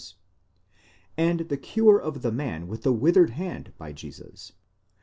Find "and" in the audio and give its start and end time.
1.15-1.41